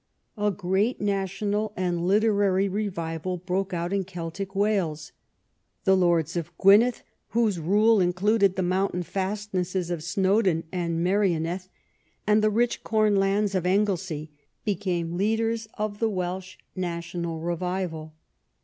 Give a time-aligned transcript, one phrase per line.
[0.39, 5.11] A great national and literary revival broke out in Celtic Wales.
[5.83, 11.69] The lords of Gwynedd, whose rule included the mountain fastnesses of Snowdon and Merioneth
[12.25, 14.31] and the rich corn lands of Anglesey,
[14.65, 18.15] became the leaders of the Welsh national revival.